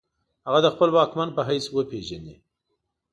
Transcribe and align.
هغه 0.45 0.59
د 0.63 0.67
خپل 0.73 0.89
واکمن 0.91 1.29
په 1.35 1.41
حیث 1.49 1.65
وپیژني. 1.71 2.35